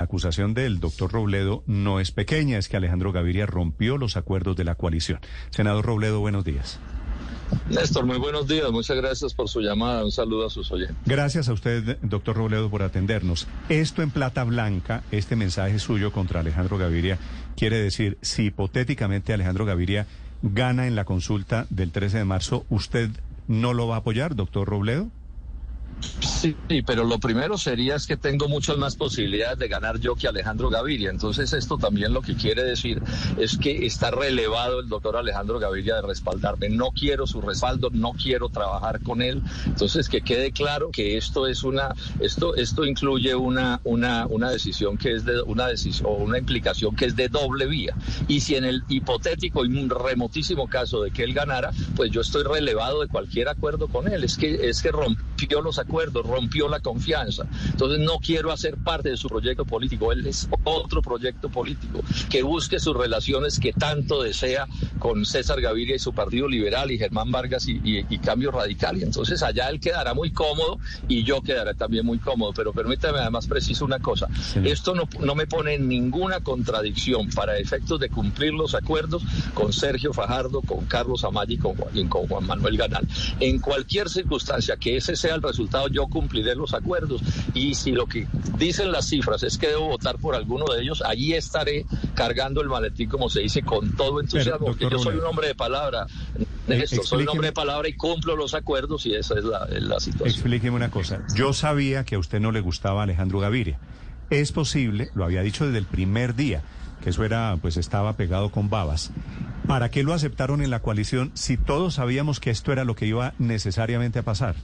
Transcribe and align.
acusación 0.00 0.54
del 0.54 0.78
doctor 0.78 1.10
Robledo 1.10 1.64
no 1.66 1.98
es 1.98 2.12
pequeña, 2.12 2.56
es 2.56 2.68
que 2.68 2.76
Alejandro 2.76 3.10
Gaviria 3.10 3.46
rompió 3.46 3.98
los 3.98 4.16
acuerdos 4.16 4.54
de 4.56 4.62
la 4.62 4.76
coalición. 4.76 5.18
Senador 5.50 5.84
Robledo, 5.84 6.20
buenos 6.20 6.44
días. 6.44 6.78
Néstor, 7.68 8.06
muy 8.06 8.16
buenos 8.18 8.46
días. 8.46 8.70
Muchas 8.70 8.96
gracias 8.96 9.34
por 9.34 9.48
su 9.48 9.60
llamada. 9.60 10.04
Un 10.04 10.12
saludo 10.12 10.46
a 10.46 10.50
sus 10.50 10.70
oyentes. 10.70 10.94
Gracias 11.04 11.48
a 11.48 11.52
usted, 11.52 11.98
doctor 12.02 12.36
Robledo, 12.36 12.70
por 12.70 12.82
atendernos. 12.82 13.48
Esto 13.68 14.02
en 14.02 14.12
plata 14.12 14.44
blanca, 14.44 15.02
este 15.10 15.34
mensaje 15.34 15.80
suyo 15.80 16.12
contra 16.12 16.40
Alejandro 16.40 16.78
Gaviria, 16.78 17.18
quiere 17.56 17.78
decir, 17.80 18.18
si 18.22 18.44
hipotéticamente 18.44 19.32
Alejandro 19.32 19.64
Gaviria 19.64 20.06
gana 20.42 20.86
en 20.86 20.94
la 20.94 21.06
consulta 21.06 21.66
del 21.70 21.90
13 21.90 22.18
de 22.18 22.24
marzo, 22.24 22.64
¿usted 22.68 23.10
no 23.48 23.74
lo 23.74 23.88
va 23.88 23.96
a 23.96 23.98
apoyar, 23.98 24.36
doctor 24.36 24.68
Robledo? 24.68 25.10
Sí, 26.38 26.54
pero 26.86 27.02
lo 27.02 27.18
primero 27.18 27.58
sería 27.58 27.96
es 27.96 28.06
que 28.06 28.16
tengo 28.16 28.46
muchas 28.46 28.76
más 28.76 28.94
posibilidades 28.94 29.58
de 29.58 29.66
ganar 29.66 29.98
yo 29.98 30.14
que 30.14 30.28
Alejandro 30.28 30.70
Gaviria. 30.70 31.10
Entonces 31.10 31.52
esto 31.52 31.78
también 31.78 32.12
lo 32.12 32.22
que 32.22 32.36
quiere 32.36 32.62
decir 32.62 33.02
es 33.38 33.58
que 33.58 33.84
está 33.86 34.12
relevado 34.12 34.78
el 34.78 34.88
doctor 34.88 35.16
Alejandro 35.16 35.58
Gaviria 35.58 35.96
de 35.96 36.02
respaldarme. 36.02 36.68
No 36.68 36.90
quiero 36.92 37.26
su 37.26 37.40
respaldo, 37.40 37.88
no 37.92 38.12
quiero 38.12 38.50
trabajar 38.50 39.02
con 39.02 39.20
él. 39.20 39.42
Entonces 39.66 40.08
que 40.08 40.20
quede 40.20 40.52
claro 40.52 40.90
que 40.92 41.16
esto 41.16 41.48
es 41.48 41.64
una, 41.64 41.92
esto, 42.20 42.54
esto 42.54 42.86
incluye 42.86 43.34
una, 43.34 43.80
una, 43.82 44.28
una 44.28 44.50
decisión 44.50 44.96
que 44.96 45.14
es 45.14 45.24
de 45.24 45.42
una 45.42 45.66
decisión 45.66 46.06
o 46.08 46.14
una 46.18 46.38
implicación 46.38 46.94
que 46.94 47.06
es 47.06 47.16
de 47.16 47.28
doble 47.28 47.66
vía. 47.66 47.96
Y 48.28 48.42
si 48.42 48.54
en 48.54 48.64
el 48.64 48.84
hipotético 48.88 49.64
y 49.64 49.88
remotísimo 49.88 50.68
caso 50.68 51.02
de 51.02 51.10
que 51.10 51.24
él 51.24 51.34
ganara, 51.34 51.72
pues 51.96 52.12
yo 52.12 52.20
estoy 52.20 52.44
relevado 52.44 53.00
de 53.00 53.08
cualquier 53.08 53.48
acuerdo 53.48 53.88
con 53.88 54.06
él. 54.06 54.22
Es 54.22 54.36
que 54.36 54.68
es 54.68 54.80
que 54.80 54.92
rompió 55.38 55.60
los 55.60 55.78
acuerdo, 55.78 56.22
rompió 56.22 56.68
la 56.68 56.80
confianza. 56.80 57.44
Entonces 57.70 58.00
no 58.00 58.18
quiero 58.18 58.50
hacer 58.50 58.76
parte 58.76 59.10
de 59.10 59.16
su 59.16 59.28
proyecto 59.28 59.64
político. 59.64 60.10
Él 60.10 60.26
es 60.26 60.48
otro 60.64 61.00
proyecto 61.00 61.48
político 61.48 62.00
que 62.28 62.42
busque 62.42 62.80
sus 62.80 62.96
relaciones 62.96 63.60
que 63.60 63.72
tanto 63.72 64.22
desea 64.22 64.66
con 64.98 65.24
César 65.24 65.60
Gaviria 65.60 65.94
y 65.94 66.00
su 66.00 66.12
Partido 66.12 66.48
Liberal 66.48 66.90
y 66.90 66.98
Germán 66.98 67.30
Vargas 67.30 67.66
y, 67.68 68.18
Cambio 68.18 68.50
Radical. 68.50 68.98
Y 68.98 69.04
entonces 69.04 69.42
allá 69.44 69.68
él 69.68 69.78
quedará 69.78 70.12
muy 70.12 70.32
cómodo 70.32 70.78
y 71.06 71.22
yo 71.22 71.40
quedaré 71.40 71.74
también 71.74 72.04
muy 72.04 72.18
cómodo. 72.18 72.52
Pero 72.52 72.72
permítame 72.72 73.18
además 73.20 73.46
preciso 73.46 73.84
una 73.84 74.00
cosa. 74.00 74.28
Esto 74.64 74.94
no, 74.94 75.08
no 75.20 75.34
me 75.36 75.46
pone 75.46 75.74
en 75.74 75.88
ninguna 75.88 76.40
contradicción 76.40 77.28
para 77.30 77.58
efectos 77.58 78.00
de 78.00 78.08
cumplir 78.08 78.52
los 78.54 78.74
acuerdos 78.74 79.22
con 79.54 79.72
Sergio 79.72 80.12
Fajardo, 80.12 80.62
con 80.62 80.84
Carlos 80.86 81.22
Amaya 81.22 81.52
y 81.52 81.58
con, 81.58 81.76
con 82.08 82.26
Juan 82.26 82.44
Manuel 82.44 82.76
Ganal. 82.76 83.06
En 83.38 83.60
cualquier 83.60 84.08
circunstancia 84.08 84.76
que 84.76 84.96
ese 84.96 85.14
sea 85.14 85.27
el 85.34 85.42
resultado 85.42 85.88
yo 85.88 86.06
cumpliré 86.06 86.54
los 86.54 86.74
acuerdos. 86.74 87.22
Y 87.54 87.74
si 87.74 87.92
lo 87.92 88.06
que 88.06 88.26
dicen 88.58 88.92
las 88.92 89.06
cifras 89.06 89.42
es 89.42 89.58
que 89.58 89.68
debo 89.68 89.88
votar 89.88 90.18
por 90.18 90.34
alguno 90.34 90.66
de 90.72 90.82
ellos, 90.82 91.02
allí 91.04 91.34
estaré 91.34 91.86
cargando 92.14 92.60
el 92.60 92.68
maletín, 92.68 93.08
como 93.08 93.28
se 93.28 93.40
dice, 93.40 93.62
con 93.62 93.94
todo 93.96 94.20
entusiasmo, 94.20 94.66
porque 94.66 94.88
yo 94.90 94.98
soy 94.98 95.16
un 95.16 95.24
hombre 95.24 95.48
de 95.48 95.54
palabra. 95.54 96.06
De 96.66 96.80
esto, 96.80 97.02
soy 97.02 97.22
un 97.22 97.30
hombre 97.30 97.48
de 97.48 97.52
palabra 97.52 97.88
y 97.88 97.94
cumplo 97.94 98.36
los 98.36 98.54
acuerdos 98.54 99.06
y 99.06 99.14
esa 99.14 99.38
es 99.38 99.44
la, 99.44 99.66
la 99.70 100.00
situación. 100.00 100.28
Explíqueme 100.28 100.76
una 100.76 100.90
cosa. 100.90 101.22
Yo 101.34 101.52
sabía 101.52 102.04
que 102.04 102.16
a 102.16 102.18
usted 102.18 102.40
no 102.40 102.52
le 102.52 102.60
gustaba 102.60 103.02
Alejandro 103.02 103.40
Gaviria. 103.40 103.78
Es 104.30 104.52
posible, 104.52 105.10
lo 105.14 105.24
había 105.24 105.42
dicho 105.42 105.64
desde 105.64 105.78
el 105.78 105.86
primer 105.86 106.34
día, 106.34 106.62
que 107.02 107.10
eso 107.10 107.24
era, 107.24 107.56
pues 107.62 107.78
estaba 107.78 108.12
pegado 108.14 108.50
con 108.50 108.68
babas. 108.68 109.10
¿Para 109.66 109.90
qué 109.90 110.02
lo 110.02 110.14
aceptaron 110.14 110.62
en 110.62 110.70
la 110.70 110.80
coalición 110.80 111.30
si 111.34 111.56
todos 111.56 111.94
sabíamos 111.94 112.40
que 112.40 112.50
esto 112.50 112.72
era 112.72 112.84
lo 112.84 112.94
que 112.94 113.06
iba 113.06 113.34
necesariamente 113.38 114.18
a 114.18 114.22
pasar? 114.22 114.54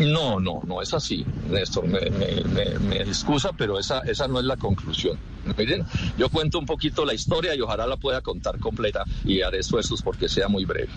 No, 0.00 0.40
no, 0.40 0.62
no 0.66 0.80
es 0.80 0.94
así, 0.94 1.24
Néstor. 1.50 1.86
Me, 1.86 2.10
me, 2.10 2.78
me, 2.78 2.96
excusa, 3.02 3.50
pero 3.56 3.78
esa, 3.78 4.00
esa 4.00 4.26
no 4.28 4.38
es 4.38 4.46
la 4.46 4.56
conclusión. 4.56 5.18
Miren, 5.56 5.84
yo 6.18 6.28
cuento 6.28 6.58
un 6.58 6.66
poquito 6.66 7.04
la 7.04 7.14
historia 7.14 7.54
y 7.54 7.60
ojalá 7.60 7.86
la 7.86 7.96
pueda 7.96 8.20
contar 8.20 8.58
completa 8.58 9.04
y 9.24 9.42
haré 9.42 9.58
esfuerzos 9.58 10.02
porque 10.02 10.28
sea 10.28 10.48
muy 10.48 10.64
breve. 10.64 10.88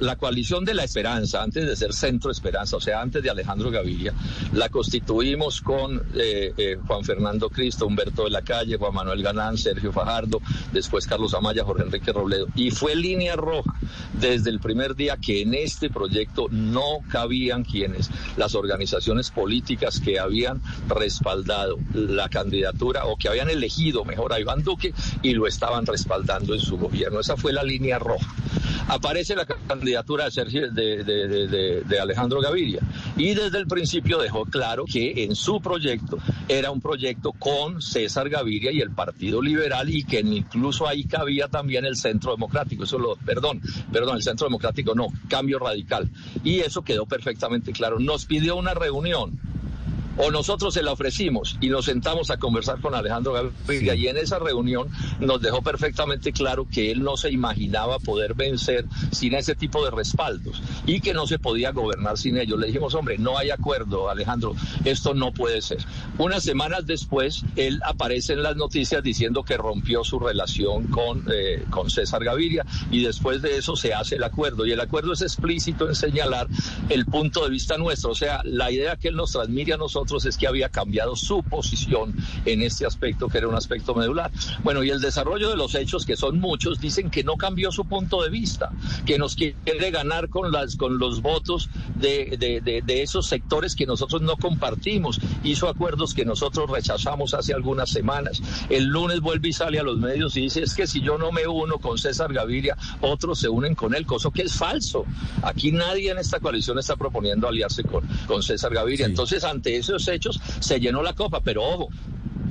la 0.00 0.16
coalición 0.16 0.64
de 0.64 0.74
la 0.74 0.84
esperanza, 0.84 1.42
antes 1.42 1.66
de 1.66 1.76
ser 1.76 1.92
Centro 1.92 2.30
Esperanza, 2.30 2.76
o 2.76 2.80
sea, 2.80 3.00
antes 3.00 3.22
de 3.22 3.30
Alejandro 3.30 3.70
Gaviria, 3.70 4.12
la 4.52 4.68
constituimos 4.68 5.60
con 5.60 6.02
eh, 6.14 6.52
eh, 6.56 6.78
Juan 6.86 7.04
Fernando 7.04 7.48
Cristo, 7.48 7.86
Humberto 7.86 8.24
de 8.24 8.30
la 8.30 8.42
Calle, 8.42 8.76
Juan 8.76 8.94
Manuel 8.94 9.22
Ganán, 9.22 9.56
Sergio 9.56 9.92
Fajardo, 9.92 10.40
después 10.72 11.06
Carlos 11.06 11.34
Amaya, 11.34 11.64
Jorge 11.64 11.84
Enrique 11.84 12.12
Robledo. 12.12 12.46
Y 12.54 12.70
fue 12.70 12.94
línea 12.94 13.36
roja 13.36 13.74
desde 14.12 14.50
el 14.50 14.60
primer 14.60 14.94
día 14.94 15.16
que 15.16 15.42
en 15.42 15.54
este 15.54 15.90
proyecto 15.90 16.46
no 16.50 16.98
cabían 17.10 17.64
quienes, 17.64 18.10
las 18.36 18.54
organizaciones 18.54 19.30
políticas 19.30 20.00
que 20.00 20.18
habían 20.18 20.60
respaldado 20.88 21.78
la 21.94 22.28
candidatura 22.28 23.06
o 23.06 23.16
que 23.16 23.28
habían 23.28 23.48
elegido 23.48 23.69
mejor 24.04 24.32
a 24.32 24.40
Iván 24.40 24.62
Duque 24.62 24.92
y 25.22 25.34
lo 25.34 25.46
estaban 25.46 25.86
respaldando 25.86 26.54
en 26.54 26.60
su 26.60 26.76
gobierno. 26.76 27.20
Esa 27.20 27.36
fue 27.36 27.52
la 27.52 27.62
línea 27.62 27.98
roja. 27.98 28.34
Aparece 28.88 29.36
la 29.36 29.46
candidatura 29.46 30.24
de, 30.24 30.30
Sergio, 30.30 30.70
de, 30.70 31.98
Alejandro 32.00 32.40
Gaviria 32.40 32.80
y 33.16 33.34
desde 33.34 33.58
el 33.58 33.66
principio 33.66 34.18
dejó 34.18 34.44
claro 34.44 34.84
que 34.84 35.24
en 35.24 35.34
su 35.34 35.60
proyecto 35.60 36.18
era 36.48 36.70
un 36.70 36.80
proyecto 36.80 37.32
con 37.32 37.80
César 37.80 38.28
Gaviria 38.28 38.72
y 38.72 38.80
el 38.80 38.90
Partido 38.90 39.40
Liberal 39.40 39.88
y 39.90 40.04
que 40.04 40.20
incluso 40.20 40.88
ahí 40.88 41.04
cabía 41.04 41.48
también 41.48 41.84
el 41.84 41.96
Centro 41.96 42.32
Democrático. 42.32 42.84
Eso 42.84 42.98
lo, 42.98 43.16
perdón, 43.16 43.60
perdón, 43.92 44.16
el 44.16 44.22
Centro 44.22 44.46
Democrático 44.46 44.94
no, 44.94 45.08
cambio 45.28 45.58
radical. 45.58 46.08
Y 46.42 46.60
eso 46.60 46.82
quedó 46.82 47.06
perfectamente 47.06 47.72
claro. 47.72 47.98
Nos 47.98 48.26
pidió 48.26 48.56
una 48.56 48.74
reunión 48.74 49.38
o 50.16 50.30
nosotros 50.30 50.74
se 50.74 50.82
la 50.82 50.92
ofrecimos 50.92 51.56
y 51.60 51.68
nos 51.68 51.86
sentamos 51.86 52.30
a 52.30 52.36
conversar 52.36 52.80
con 52.80 52.94
Alejandro 52.94 53.32
Gaviria 53.32 53.94
y 53.94 54.08
en 54.08 54.16
esa 54.16 54.38
reunión 54.38 54.88
nos 55.20 55.40
dejó 55.40 55.62
perfectamente 55.62 56.32
claro 56.32 56.66
que 56.70 56.90
él 56.90 57.02
no 57.02 57.16
se 57.16 57.30
imaginaba 57.30 57.98
poder 57.98 58.34
vencer 58.34 58.86
sin 59.10 59.34
ese 59.34 59.54
tipo 59.54 59.84
de 59.84 59.90
respaldos 59.90 60.62
y 60.86 61.00
que 61.00 61.14
no 61.14 61.26
se 61.26 61.38
podía 61.38 61.72
gobernar 61.72 62.18
sin 62.18 62.36
ellos. 62.36 62.58
Le 62.58 62.68
dijimos, 62.68 62.94
hombre, 62.94 63.18
no 63.18 63.38
hay 63.38 63.50
acuerdo, 63.50 64.08
Alejandro, 64.08 64.54
esto 64.84 65.14
no 65.14 65.32
puede 65.32 65.62
ser. 65.62 65.78
Unas 66.18 66.42
semanas 66.42 66.86
después, 66.86 67.44
él 67.56 67.80
aparece 67.84 68.34
en 68.34 68.42
las 68.42 68.56
noticias 68.56 69.02
diciendo 69.02 69.42
que 69.42 69.56
rompió 69.56 70.04
su 70.04 70.18
relación 70.18 70.88
con, 70.88 71.24
eh, 71.32 71.64
con 71.70 71.90
César 71.90 72.24
Gaviria 72.24 72.64
y 72.90 73.02
después 73.02 73.42
de 73.42 73.56
eso 73.56 73.76
se 73.76 73.94
hace 73.94 74.16
el 74.16 74.24
acuerdo 74.24 74.66
y 74.66 74.72
el 74.72 74.80
acuerdo 74.80 75.12
es 75.12 75.22
explícito 75.22 75.88
en 75.88 75.94
señalar 75.94 76.48
el 76.88 77.06
punto 77.06 77.44
de 77.44 77.50
vista 77.50 77.78
nuestro, 77.78 78.10
o 78.10 78.14
sea, 78.14 78.40
la 78.44 78.70
idea 78.70 78.96
que 78.96 79.08
él 79.08 79.16
nos 79.16 79.32
transmite 79.32 79.72
a 79.72 79.76
nosotros 79.76 80.09
es 80.18 80.36
que 80.36 80.46
había 80.46 80.68
cambiado 80.68 81.16
su 81.16 81.42
posición 81.42 82.14
en 82.44 82.62
este 82.62 82.86
aspecto, 82.86 83.28
que 83.28 83.38
era 83.38 83.48
un 83.48 83.54
aspecto 83.54 83.94
medular. 83.94 84.30
Bueno, 84.62 84.82
y 84.82 84.90
el 84.90 85.00
desarrollo 85.00 85.48
de 85.50 85.56
los 85.56 85.74
hechos, 85.74 86.04
que 86.04 86.16
son 86.16 86.40
muchos, 86.40 86.80
dicen 86.80 87.10
que 87.10 87.22
no 87.22 87.36
cambió 87.36 87.70
su 87.70 87.84
punto 87.84 88.22
de 88.22 88.30
vista, 88.30 88.72
que 89.06 89.18
nos 89.18 89.36
quiere 89.36 89.90
ganar 89.90 90.28
con, 90.28 90.50
las, 90.50 90.76
con 90.76 90.98
los 90.98 91.22
votos 91.22 91.70
de, 91.96 92.36
de, 92.38 92.82
de, 92.82 93.02
esos 93.02 93.26
sectores 93.26 93.74
que 93.74 93.86
nosotros 93.86 94.20
no 94.22 94.36
compartimos. 94.36 95.20
Hizo 95.44 95.68
acuerdos 95.68 96.14
que 96.14 96.24
nosotros 96.24 96.68
rechazamos 96.70 97.34
hace 97.34 97.54
algunas 97.54 97.90
semanas. 97.90 98.42
El 98.68 98.86
lunes 98.86 99.20
vuelve 99.20 99.48
y 99.48 99.52
sale 99.52 99.78
a 99.78 99.82
los 99.82 99.98
medios 99.98 100.36
y 100.36 100.42
dice, 100.42 100.62
es 100.62 100.74
que 100.74 100.86
si 100.86 101.00
yo 101.00 101.18
no 101.18 101.32
me 101.32 101.46
uno 101.46 101.78
con 101.78 101.98
César 101.98 102.32
Gaviria, 102.32 102.76
otros 103.00 103.38
se 103.38 103.48
unen 103.48 103.74
con 103.74 103.94
él, 103.94 104.06
cosa 104.06 104.30
que 104.32 104.42
es 104.42 104.54
falso. 104.54 105.04
Aquí 105.42 105.72
nadie 105.72 106.10
en 106.10 106.18
esta 106.18 106.40
coalición 106.40 106.78
está 106.78 106.96
proponiendo 106.96 107.48
aliarse 107.48 107.82
con, 107.84 108.06
con 108.26 108.42
César 108.42 108.72
Gaviria. 108.72 109.06
Entonces, 109.06 109.44
ante 109.44 109.76
eso 109.76 109.89
hechos, 110.08 110.40
se 110.60 110.80
llenó 110.80 111.02
la 111.02 111.14
copa, 111.14 111.40
pero 111.40 111.62
ojo, 111.62 111.88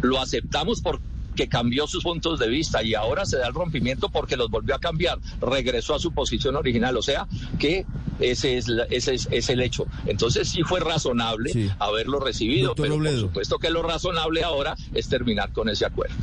lo 0.02 0.20
aceptamos 0.20 0.82
porque 0.82 1.48
cambió 1.48 1.88
sus 1.88 2.04
puntos 2.04 2.40
de 2.40 2.50
vista 2.50 2.84
y 2.84 2.96
ahora 2.96 3.26
se 3.26 3.38
da 3.38 3.48
el 3.48 3.54
rompimiento 3.54 4.10
porque 4.10 4.36
los 4.36 4.50
volvió 4.50 4.76
a 4.76 4.80
cambiar, 4.80 5.20
regresó 5.42 5.96
a 5.96 6.00
su 6.00 6.12
posición 6.12 6.56
original, 6.56 6.98
o 6.98 7.02
sea 7.02 7.28
que 7.58 7.86
ese 8.20 8.58
es, 8.58 8.68
ese 8.90 9.16
es, 9.32 9.50
el 9.50 9.62
hecho. 9.62 9.86
Entonces 10.06 10.50
sí 10.50 10.64
fue 10.64 10.82
razonable 10.82 11.52
haberlo 11.80 12.20
recibido, 12.20 12.76
pero 12.76 12.98
por 12.98 13.18
supuesto 13.18 13.58
que 13.58 13.70
lo 13.70 13.82
razonable 13.82 14.44
ahora 14.44 14.76
es 14.94 15.08
terminar 15.08 15.54
con 15.54 15.70
ese 15.70 15.86
acuerdo. 15.86 16.16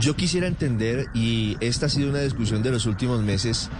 Yo 0.00 0.16
quisiera 0.16 0.46
entender, 0.46 1.06
y 1.14 1.56
esta 1.60 1.86
ha 1.86 1.88
sido 1.88 2.08
una 2.08 2.20
discusión 2.20 2.62
de 2.62 2.70
los 2.70 2.86
últimos 2.86 3.20
meses, 3.20 3.70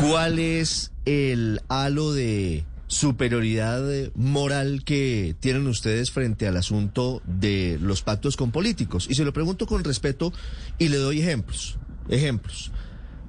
¿cuál 0.00 0.38
es 0.38 0.92
el 1.04 1.60
halo 1.68 2.12
de 2.12 2.64
superioridad 2.88 3.92
eh, 3.92 4.10
moral 4.14 4.82
que 4.84 5.34
tienen 5.40 5.66
ustedes 5.66 6.10
frente 6.10 6.46
al 6.46 6.56
asunto 6.56 7.22
de 7.24 7.78
los 7.80 8.02
pactos 8.02 8.36
con 8.36 8.52
políticos. 8.52 9.06
Y 9.10 9.14
se 9.14 9.24
lo 9.24 9.32
pregunto 9.32 9.66
con 9.66 9.84
respeto 9.84 10.32
y 10.78 10.88
le 10.88 10.98
doy 10.98 11.20
ejemplos. 11.20 11.78
Ejemplos. 12.08 12.70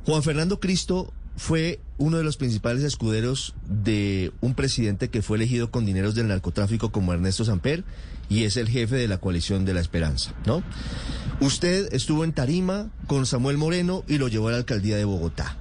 Juan 0.06 0.24
Fernando 0.24 0.60
Cristo 0.60 1.14
fue 1.36 1.80
uno 1.98 2.18
de 2.18 2.24
los 2.24 2.38
principales 2.38 2.84
escuderos 2.84 3.56
de 3.68 4.32
un 4.42 4.54
presidente 4.56 5.10
que 5.10 5.22
fue 5.22 5.38
elegido 5.38 5.72
con 5.72 5.86
dineros 5.86 6.16
del 6.16 6.28
narcotráfico 6.28 6.92
como 6.92 7.14
Ernesto 7.14 7.46
Samper 7.46 7.84
y 8.30 8.44
es 8.44 8.58
el 8.58 8.68
jefe 8.68 8.96
de 8.96 9.08
la 9.08 9.20
coalición 9.20 9.66
de 9.66 9.74
la 9.74 9.80
esperanza, 9.80 10.34
¿no? 10.46 10.64
Usted 11.40 11.94
estuvo 11.94 12.24
en 12.24 12.34
Tarima 12.34 12.90
con 13.06 13.26
Samuel 13.26 13.58
Moreno 13.58 14.04
y 14.08 14.18
lo 14.18 14.28
llevó 14.28 14.50
a 14.50 14.52
la 14.52 14.58
alcaldía 14.58 14.98
de 14.98 15.06
Bogotá. 15.06 15.58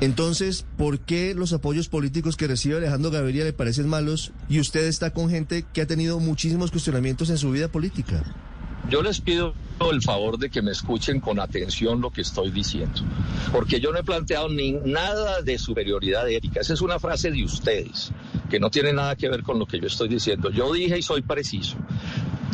Entonces, 0.00 0.64
¿por 0.76 1.00
qué 1.00 1.34
los 1.34 1.52
apoyos 1.52 1.88
políticos 1.88 2.36
que 2.36 2.46
recibe 2.46 2.76
Alejandro 2.76 3.10
Gaviria 3.10 3.44
le 3.44 3.52
parecen 3.52 3.88
malos 3.88 4.32
y 4.48 4.60
usted 4.60 4.86
está 4.86 5.12
con 5.12 5.28
gente 5.28 5.64
que 5.72 5.82
ha 5.82 5.86
tenido 5.86 6.20
muchísimos 6.20 6.70
cuestionamientos 6.70 7.30
en 7.30 7.38
su 7.38 7.50
vida 7.50 7.68
política? 7.68 8.22
yo 8.88 9.02
les 9.02 9.20
pido 9.20 9.54
el 9.92 10.02
favor 10.02 10.38
de 10.38 10.50
que 10.50 10.62
me 10.62 10.72
escuchen 10.72 11.20
con 11.20 11.38
atención 11.38 12.00
lo 12.00 12.10
que 12.10 12.22
estoy 12.22 12.50
diciendo, 12.50 13.00
porque 13.52 13.80
yo 13.80 13.92
no 13.92 13.98
he 13.98 14.02
planteado 14.02 14.48
ni 14.48 14.72
nada 14.72 15.42
de 15.42 15.58
superioridad 15.58 16.28
ética. 16.28 16.60
Esa 16.60 16.74
es 16.74 16.80
una 16.80 16.98
frase 16.98 17.30
de 17.30 17.44
ustedes 17.44 18.12
que 18.50 18.58
no 18.58 18.70
tiene 18.70 18.92
nada 18.92 19.14
que 19.14 19.28
ver 19.28 19.42
con 19.42 19.58
lo 19.58 19.66
que 19.66 19.78
yo 19.78 19.86
estoy 19.86 20.08
diciendo. 20.08 20.50
Yo 20.50 20.72
dije 20.72 20.98
y 20.98 21.02
soy 21.02 21.22
preciso. 21.22 21.76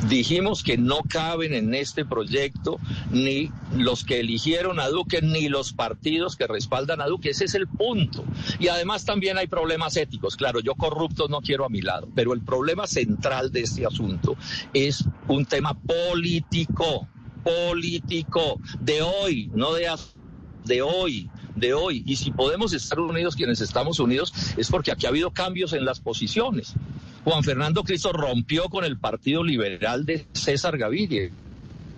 Dijimos 0.09 0.63
que 0.63 0.77
no 0.77 0.99
caben 1.09 1.55
en 1.55 1.75
este 1.75 2.05
proyecto 2.05 2.79
ni 3.11 3.51
los 3.75 4.05
que 4.05 4.21
eligieron 4.21 4.79
a 4.79 4.89
Duque 4.89 5.23
ni 5.23 5.49
los 5.49 5.73
partidos 5.73 6.37
que 6.37 6.47
respaldan 6.47 7.01
a 7.01 7.07
Duque. 7.07 7.31
Ese 7.31 7.47
es 7.47 7.55
el 7.55 7.67
punto. 7.67 8.25
Y 8.59 8.69
además 8.69 9.05
también 9.05 9.39
hay 9.39 9.47
problemas 9.47 9.97
éticos. 9.97 10.37
Claro, 10.37 10.61
yo 10.61 10.75
corruptos 10.75 11.31
no 11.31 11.41
quiero 11.41 11.65
a 11.65 11.71
mi 11.71 11.81
lado, 11.81 12.09
pero 12.15 12.35
el 12.35 12.43
problema 12.43 12.87
central 12.87 13.51
de 13.51 13.63
este 13.63 13.87
asunto 13.87 14.37
es 14.75 15.05
un 15.29 15.47
tema 15.47 15.75
político, 15.75 17.09
político 17.43 18.61
de 18.81 19.01
hoy, 19.01 19.51
no 19.55 19.73
de, 19.73 19.91
de 20.65 20.83
hoy 20.83 21.31
de 21.57 21.75
hoy. 21.75 22.03
Y 22.07 22.17
si 22.17 22.31
podemos 22.31 22.73
estar 22.73 22.99
unidos 23.01 23.37
quienes 23.37 23.61
estamos 23.61 24.01
unidos 24.01 24.33
es 24.57 24.69
porque 24.71 24.93
aquí 24.93 25.07
ha 25.07 25.11
habido 25.11 25.31
cambios 25.31 25.73
en 25.73 25.85
las 25.85 26.01
posiciones. 26.01 26.75
Juan 27.25 27.43
Fernando 27.43 27.83
Cristo 27.83 28.13
rompió 28.13 28.69
con 28.69 28.85
el 28.85 28.99
Partido 28.99 29.43
Liberal 29.43 30.05
de 30.05 30.27
César 30.35 30.77
Gaviria 30.77 31.31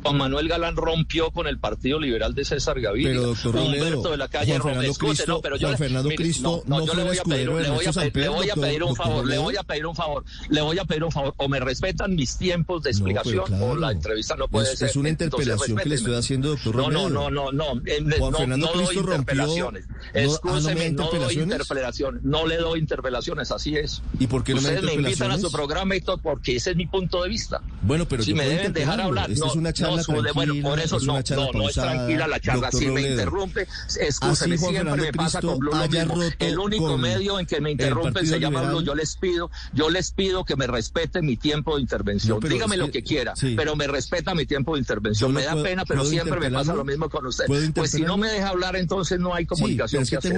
Juan 0.06 0.18
Manuel 0.18 0.48
Galán 0.48 0.76
rompió 0.76 1.30
con 1.30 1.46
el 1.46 1.58
Partido 1.58 1.98
Liberal 1.98 2.34
de 2.34 2.44
César 2.44 2.80
Gaviria. 2.80 3.10
Pero 3.10 3.22
doctor 3.22 3.56
Humberto 3.56 4.10
de 4.10 4.16
la 4.16 4.28
calle 4.28 4.58
Juan 4.58 4.74
Fernando 4.74 4.94
Cristo, 4.94 5.24
no, 5.26 5.40
pero 5.40 5.56
yo, 5.56 5.68
Juan 5.68 5.78
Fernando 5.78 6.08
Cristo 6.10 6.62
no, 6.66 6.78
no, 6.78 6.86
yo 6.86 6.94
le 6.94 7.04
voy 7.04 7.18
a 7.18 7.22
pedir, 7.22 7.46
le 7.46 7.52
voy 7.70 7.86
a, 7.86 7.92
pedir, 7.92 8.16
le 8.16 8.28
voy 8.28 8.50
a 8.50 8.54
pedir 8.54 8.82
un 8.82 8.96
favor, 8.96 9.26
le 9.26 9.38
voy 9.38 9.56
a 9.56 9.62
pedir 9.62 9.86
un 9.86 9.94
favor, 9.96 10.24
le 10.48 10.60
voy 10.60 10.78
a 10.78 10.84
pedir 10.84 11.04
un 11.04 11.12
favor, 11.12 11.34
o 11.36 11.48
me 11.48 11.60
respetan 11.60 12.14
mis 12.14 12.36
tiempos 12.36 12.82
de 12.82 12.90
explicación 12.90 13.44
claro, 13.44 13.66
o 13.66 13.76
la 13.76 13.92
entrevista 13.92 14.36
no 14.36 14.48
puede 14.48 14.72
es, 14.72 14.78
ser. 14.78 14.88
Es 14.90 14.96
una 14.96 15.08
interpelación 15.08 15.76
que 15.76 15.88
le 15.88 15.94
estoy 15.94 16.14
haciendo, 16.14 16.50
doctor 16.50 16.76
No, 16.76 16.90
no, 16.90 17.08
no, 17.08 17.30
no, 17.30 17.52
no, 17.52 17.82
eh, 17.86 18.04
Juan 18.18 18.32
no, 18.32 18.38
Fernando 18.38 18.66
no 18.66 18.72
Cristo 18.72 19.02
doy 19.02 19.14
interpelaciones. 19.14 19.84
Escúcheme, 20.14 20.90
no, 20.92 21.10
doy 21.10 21.38
interpelaciones, 21.40 22.22
no 22.22 22.46
le 22.46 22.56
doy 22.56 22.80
interpelaciones, 22.80 23.50
así 23.50 23.76
es. 23.76 24.02
¿Y 24.18 24.26
por 24.26 24.44
qué 24.44 24.52
no 24.52 24.58
Ustedes 24.58 24.82
me 24.82 24.94
invitan 24.94 25.30
a 25.30 25.38
su 25.38 25.50
programa 25.50 25.96
y 25.96 26.00
todo 26.00 26.18
porque 26.18 26.56
ese 26.56 26.70
es 26.70 26.76
mi 26.76 26.86
punto 26.86 27.22
de 27.22 27.28
vista. 27.28 27.62
Bueno, 27.82 28.06
pero 28.08 28.22
si 28.22 28.34
me 28.34 28.46
deben 28.46 28.72
dejar 28.72 29.00
hablar, 29.00 29.30
esta 29.30 29.46
es 29.46 29.54
una 29.54 29.72
charla 29.72 29.95
tranquila 30.04 30.62
por 30.62 30.80
eso 30.80 30.98
no, 31.00 31.20
no, 31.20 31.52
no 31.52 31.68
es 31.68 31.74
tranquila 31.74 32.26
la 32.26 32.40
charla. 32.40 32.70
Si 32.72 32.86
me 32.88 33.02
interrumpe, 33.02 33.66
escúcheme, 34.00 34.58
siempre 34.58 34.96
me 34.96 35.12
pasa 35.12 35.40
con 35.40 35.58
Blue 35.58 35.72
lo 35.72 35.88
mismo. 35.88 36.22
El 36.38 36.58
único 36.58 36.98
medio 36.98 37.38
en 37.38 37.46
que 37.46 37.60
me 37.60 37.72
interrumpen 37.72 38.26
se 38.26 38.40
llama 38.40 38.62
Blue. 38.62 38.82
Yo 38.82 38.94
les 38.94 39.16
pido, 39.16 39.50
yo 39.72 39.90
les 39.90 40.12
pido 40.12 40.44
que 40.44 40.56
me 40.56 40.66
respeten 40.66 41.26
mi 41.26 41.36
tiempo 41.36 41.76
de 41.76 41.82
intervención. 41.82 42.40
Dígame 42.40 42.76
lo 42.76 42.90
que 42.90 43.02
quiera, 43.02 43.34
pero 43.56 43.76
me 43.76 43.86
respeta 43.86 44.34
mi 44.34 44.46
tiempo 44.46 44.74
de 44.74 44.80
intervención. 44.80 45.32
Me 45.32 45.42
da 45.42 45.60
pena, 45.62 45.84
pero 45.84 46.04
siempre 46.04 46.40
me 46.40 46.50
pasa 46.50 46.74
lo 46.74 46.84
mismo 46.84 47.08
con 47.08 47.26
usted. 47.26 47.46
Pues 47.74 47.90
si 47.90 48.02
no 48.02 48.16
me 48.16 48.28
deja 48.28 48.48
hablar, 48.48 48.76
entonces 48.76 49.18
no 49.18 49.34
hay 49.34 49.46
comunicación 49.46 50.04
que 50.06 50.16
hacer. 50.16 50.36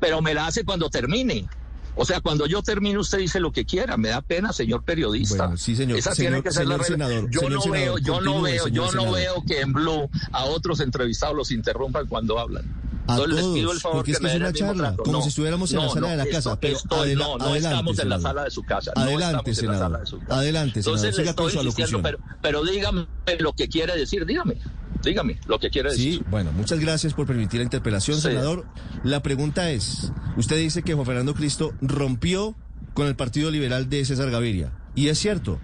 Pero 0.00 0.22
me 0.22 0.34
la 0.34 0.46
hace 0.46 0.64
cuando 0.64 0.90
termine. 0.90 1.48
O 1.96 2.04
sea, 2.04 2.20
cuando 2.20 2.46
yo 2.46 2.62
termino, 2.62 3.00
usted 3.00 3.18
dice 3.18 3.40
lo 3.40 3.52
que 3.52 3.64
quiera. 3.64 3.96
Me 3.96 4.10
da 4.10 4.20
pena, 4.20 4.52
señor 4.52 4.82
periodista. 4.84 5.44
Bueno, 5.46 5.56
sí, 5.56 5.74
señor. 5.74 5.98
Esa 5.98 6.14
señor, 6.14 6.30
tiene 6.32 6.42
que 6.42 6.50
ser 6.52 6.66
la 6.66 6.78
senador, 6.84 7.30
Yo 7.30 7.40
no 7.48 7.60
senador, 7.62 7.70
veo, 7.70 7.98
yo 7.98 8.20
no 8.20 8.42
veo, 8.42 8.68
yo 8.68 8.84
no 8.84 8.90
senador. 8.90 9.14
veo 9.14 9.42
que 9.46 9.60
en 9.62 9.72
Blue 9.72 10.10
a 10.32 10.44
otros 10.44 10.80
entrevistados 10.80 11.34
los 11.34 11.50
interrumpan 11.50 12.06
cuando 12.06 12.38
hablan. 12.38 12.64
A 13.08 13.12
Entonces 13.14 13.36
todos, 13.40 13.54
les 13.54 13.60
pido 13.62 13.72
el 13.72 13.80
favor 13.80 13.98
porque 13.98 14.10
es 14.10 14.18
que 14.18 14.24
me 14.24 14.30
es 14.30 14.36
una 14.36 14.52
charla, 14.52 14.96
como 14.96 15.12
no, 15.12 15.22
si 15.22 15.28
estuviéramos 15.28 15.70
en 15.70 15.76
no, 15.76 15.82
la 15.84 15.88
sala 15.90 16.00
no, 16.00 16.08
de 16.08 16.16
la 16.16 16.26
casa. 16.26 16.58
pero 16.60 16.76
estoy- 16.76 16.98
adela- 17.12 17.24
no, 17.24 17.38
no 17.38 17.44
adelante, 17.44 17.68
estamos 17.68 17.98
en 18.00 18.08
la 18.08 18.20
sala 18.20 18.44
de 18.44 18.50
su 18.50 18.62
casa. 18.64 18.92
no 18.96 19.02
Adelante, 19.02 19.50
estamos 19.52 19.58
en 19.62 19.66
la 19.68 19.72
senador. 19.72 19.78
sala 19.86 19.98
de 20.00 20.06
su 20.06 20.18
casa. 20.18 20.34
Adelante, 20.40 20.82
senador. 20.82 20.98
Entonces 20.98 21.16
Siga 21.16 21.34
con 21.36 21.50
su 21.52 21.60
alocución. 21.60 22.02
pero, 22.02 22.18
pero 22.42 22.64
dígame 22.64 23.06
lo 23.38 23.52
que 23.52 23.68
quiere 23.68 23.96
decir, 23.96 24.26
dígame. 24.26 24.56
Dígame 25.02 25.38
lo 25.46 25.58
que 25.58 25.70
quiere 25.70 25.90
decir. 25.90 26.14
Sí, 26.18 26.24
bueno, 26.30 26.52
muchas 26.52 26.80
gracias 26.80 27.14
por 27.14 27.26
permitir 27.26 27.60
la 27.60 27.64
interpelación, 27.64 28.16
Sí. 28.16 28.22
senador. 28.28 28.64
La 29.04 29.22
pregunta 29.22 29.70
es, 29.70 30.12
usted 30.36 30.56
dice 30.58 30.82
que 30.82 30.94
Juan 30.94 31.06
Fernando 31.06 31.34
Cristo 31.34 31.72
rompió 31.80 32.54
con 32.94 33.06
el 33.06 33.14
Partido 33.16 33.50
Liberal 33.50 33.88
de 33.88 34.04
César 34.04 34.30
Gaviria. 34.30 34.72
Y 34.94 35.08
es 35.08 35.18
cierto, 35.18 35.60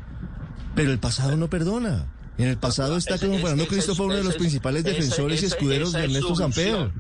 pero 0.75 0.90
el 0.93 0.99
pasado 0.99 1.37
no 1.37 1.49
perdona. 1.49 2.06
En 2.38 2.49
el 2.49 2.56
pasado 2.58 2.96
está 2.96 3.19
que 3.19 3.26
Juan 3.26 3.40
Fernando 3.40 3.67
Cristo 3.67 3.94
fue 3.94 4.06
uno 4.06 4.17
de 4.17 4.25
los 4.25 4.37
principales 4.37 4.84
defensores 4.84 5.43
y 5.43 5.46
escuderos 5.46 5.93
de 5.93 6.00
es 6.00 6.05
Ernesto 6.06 6.35
Samper. 6.35 6.90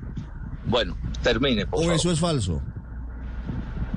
Bueno, 0.66 0.96
termine, 1.22 1.66
por 1.66 1.80
¿O 1.80 1.82
favor. 1.82 1.96
eso 1.96 2.10
es 2.12 2.20
falso? 2.20 2.62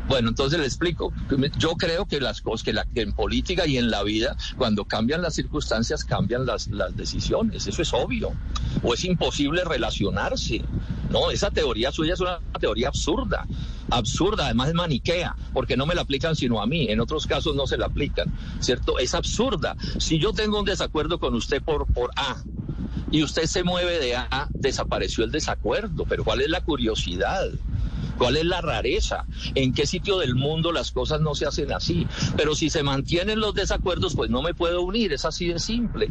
Bueno, 0.07 0.29
entonces 0.29 0.59
le 0.59 0.65
explico. 0.65 1.11
Yo 1.57 1.75
creo 1.75 2.05
que 2.05 2.19
las 2.19 2.41
cosas, 2.41 2.63
que, 2.63 2.73
la, 2.73 2.85
que 2.85 3.01
en 3.01 3.13
política 3.13 3.65
y 3.65 3.77
en 3.77 3.89
la 3.89 4.03
vida, 4.03 4.37
cuando 4.57 4.85
cambian 4.85 5.21
las 5.21 5.33
circunstancias, 5.33 6.03
cambian 6.03 6.45
las, 6.45 6.67
las 6.67 6.95
decisiones. 6.95 7.65
Eso 7.65 7.81
es 7.81 7.93
obvio. 7.93 8.31
O 8.83 8.93
es 8.93 9.03
imposible 9.03 9.63
relacionarse. 9.63 10.61
No, 11.09 11.31
esa 11.31 11.49
teoría 11.49 11.91
suya 11.91 12.13
es 12.13 12.19
una 12.19 12.39
teoría 12.59 12.89
absurda. 12.89 13.47
Absurda, 13.89 14.45
además 14.45 14.69
es 14.69 14.73
maniquea, 14.75 15.35
porque 15.53 15.77
no 15.77 15.85
me 15.85 15.95
la 15.95 16.01
aplican 16.01 16.35
sino 16.35 16.61
a 16.61 16.67
mí. 16.67 16.87
En 16.89 16.99
otros 16.99 17.25
casos 17.25 17.55
no 17.55 17.65
se 17.65 17.77
la 17.77 17.87
aplican. 17.87 18.31
¿Cierto? 18.59 18.99
Es 18.99 19.15
absurda. 19.15 19.75
Si 19.97 20.19
yo 20.19 20.33
tengo 20.33 20.59
un 20.59 20.65
desacuerdo 20.65 21.19
con 21.19 21.33
usted 21.33 21.63
por, 21.63 21.87
por 21.87 22.11
A, 22.15 22.43
y 23.11 23.23
usted 23.23 23.45
se 23.45 23.63
mueve 23.63 23.99
de 23.99 24.15
A, 24.15 24.49
desapareció 24.51 25.23
el 25.23 25.31
desacuerdo. 25.31 26.05
Pero 26.07 26.23
¿cuál 26.23 26.41
es 26.41 26.49
la 26.49 26.61
curiosidad? 26.61 27.47
¿Cuál 28.17 28.37
es 28.37 28.45
la 28.45 28.61
rareza? 28.61 29.25
¿En 29.55 29.73
qué 29.73 29.85
sitio 29.85 30.19
del 30.19 30.35
mundo 30.35 30.71
las 30.71 30.91
cosas 30.91 31.21
no 31.21 31.35
se 31.35 31.45
hacen 31.45 31.71
así? 31.73 32.07
Pero 32.37 32.55
si 32.55 32.69
se 32.69 32.83
mantienen 32.83 33.39
los 33.39 33.53
desacuerdos, 33.53 34.15
pues 34.15 34.29
no 34.29 34.41
me 34.41 34.53
puedo 34.53 34.81
unir, 34.81 35.13
es 35.13 35.25
así 35.25 35.47
de 35.47 35.59
simple. 35.59 36.09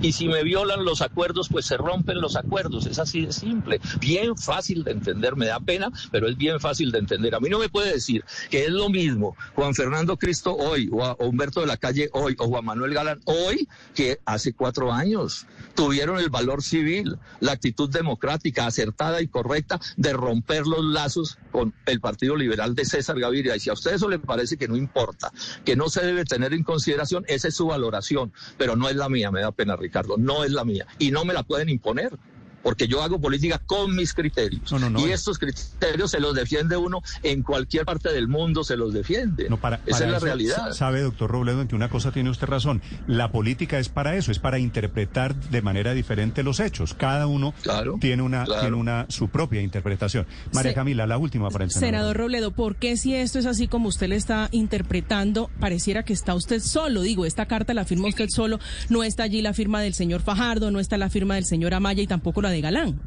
Y 0.00 0.12
si 0.12 0.28
me 0.28 0.42
violan 0.42 0.84
los 0.84 1.02
acuerdos, 1.02 1.48
pues 1.48 1.66
se 1.66 1.76
rompen 1.76 2.20
los 2.20 2.36
acuerdos, 2.36 2.86
es 2.86 2.98
así 2.98 3.26
de 3.26 3.32
simple. 3.32 3.80
Bien 4.00 4.36
fácil 4.36 4.84
de 4.84 4.92
entender, 4.92 5.36
me 5.36 5.46
da 5.46 5.60
pena, 5.60 5.90
pero 6.10 6.28
es 6.28 6.36
bien 6.36 6.60
fácil 6.60 6.90
de 6.90 6.98
entender. 6.98 7.34
A 7.34 7.40
mí 7.40 7.48
no 7.48 7.58
me 7.58 7.68
puede 7.68 7.92
decir 7.92 8.24
que 8.50 8.64
es 8.64 8.70
lo 8.70 8.88
mismo 8.88 9.36
Juan 9.54 9.74
Fernando 9.74 10.16
Cristo 10.16 10.54
hoy, 10.54 10.88
o, 10.92 11.16
Humberto 11.24 11.60
de 11.60 11.66
la 11.66 11.76
Calle 11.76 12.10
hoy, 12.12 12.34
o 12.38 12.46
Juan 12.46 12.64
Manuel 12.64 12.94
Galán 12.94 13.20
hoy, 13.24 13.68
que 13.94 14.20
hace 14.24 14.52
cuatro 14.52 14.92
años. 14.92 15.46
Tuvieron 15.74 16.18
el 16.18 16.30
valor 16.30 16.62
civil, 16.62 17.18
la 17.40 17.52
actitud 17.52 17.90
democrática, 17.90 18.66
acertada 18.66 19.20
y 19.22 19.28
correcta 19.28 19.80
de 19.96 20.12
romper 20.12 20.66
los 20.66 20.84
lazos 20.84 21.31
con 21.50 21.74
el 21.86 22.00
Partido 22.00 22.36
Liberal 22.36 22.74
de 22.74 22.84
César 22.84 23.18
Gaviria. 23.18 23.56
Y 23.56 23.60
si 23.60 23.70
a 23.70 23.74
usted 23.74 23.94
eso 23.94 24.08
le 24.08 24.18
parece 24.18 24.56
que 24.56 24.68
no 24.68 24.76
importa, 24.76 25.32
que 25.64 25.76
no 25.76 25.88
se 25.88 26.04
debe 26.04 26.24
tener 26.24 26.52
en 26.52 26.62
consideración, 26.62 27.24
esa 27.28 27.48
es 27.48 27.54
su 27.54 27.66
valoración, 27.66 28.32
pero 28.58 28.76
no 28.76 28.88
es 28.88 28.96
la 28.96 29.08
mía, 29.08 29.30
me 29.30 29.40
da 29.40 29.52
pena, 29.52 29.76
Ricardo, 29.76 30.16
no 30.16 30.44
es 30.44 30.52
la 30.52 30.64
mía. 30.64 30.86
Y 30.98 31.10
no 31.10 31.24
me 31.24 31.34
la 31.34 31.42
pueden 31.42 31.68
imponer. 31.68 32.18
Porque 32.62 32.86
yo 32.88 33.02
hago 33.02 33.20
política 33.20 33.58
con 33.64 33.94
mis 33.96 34.14
criterios. 34.14 34.70
No, 34.70 34.78
no, 34.78 34.90
no. 34.90 35.00
Y 35.06 35.10
estos 35.10 35.38
criterios 35.38 36.10
se 36.12 36.20
los 36.20 36.34
defiende 36.34 36.76
uno 36.76 37.02
en 37.22 37.42
cualquier 37.42 37.84
parte 37.84 38.12
del 38.12 38.28
mundo, 38.28 38.62
se 38.64 38.76
los 38.76 38.92
defiende. 38.92 39.48
No, 39.50 39.56
para, 39.58 39.80
Esa 39.86 39.90
para 39.98 40.04
es 40.04 40.10
la 40.10 40.16
eso, 40.18 40.26
realidad. 40.26 40.56
sa- 40.68 40.72
Sabe, 40.72 41.02
doctor 41.02 41.30
Robledo, 41.30 41.60
en 41.62 41.68
que 41.68 41.74
una 41.74 41.88
cosa 41.88 42.12
tiene 42.12 42.30
usted 42.30 42.46
razón. 42.46 42.80
La 43.06 43.32
política 43.32 43.78
es 43.78 43.88
para 43.88 44.16
eso, 44.16 44.30
es 44.30 44.38
para 44.38 44.58
interpretar 44.58 45.34
de 45.34 45.62
manera 45.62 45.92
diferente 45.94 46.42
los 46.42 46.60
hechos. 46.60 46.94
Cada 46.94 47.26
uno 47.26 47.52
Claro, 47.62 47.96
tiene 48.00 48.22
una 48.22 48.44
claro. 48.44 48.60
tiene 48.62 48.76
una 48.76 49.06
su 49.08 49.28
propia 49.28 49.60
interpretación. 49.60 50.26
María 50.52 50.70
Se- 50.70 50.74
Camila, 50.74 51.06
la 51.06 51.18
última 51.18 51.48
para 51.50 51.64
el 51.64 51.70
senador. 51.70 51.92
Senador 51.94 52.16
Robledo, 52.16 52.50
¿por 52.52 52.76
qué 52.76 52.96
si 52.96 53.14
esto 53.14 53.38
es 53.38 53.46
así 53.46 53.66
como 53.68 53.88
usted 53.88 54.08
le 54.08 54.16
está 54.16 54.48
interpretando, 54.52 55.50
pareciera 55.60 56.04
que 56.04 56.12
está 56.12 56.34
usted 56.34 56.60
solo? 56.60 57.02
Digo, 57.02 57.26
esta 57.26 57.46
carta 57.46 57.74
la 57.74 57.84
firma 57.84 58.08
usted 58.08 58.28
solo, 58.28 58.58
no 58.88 59.02
está 59.04 59.24
allí 59.24 59.42
la 59.42 59.52
firma 59.52 59.80
del 59.80 59.94
señor 59.94 60.22
Fajardo, 60.22 60.70
no 60.70 60.80
está 60.80 60.96
la 60.96 61.10
firma 61.10 61.34
del 61.36 61.44
señor 61.44 61.74
Amaya 61.74 62.02
y 62.02 62.06
tampoco 62.06 62.42
la 62.42 62.51
de 62.52 62.60
Galán. 62.60 63.00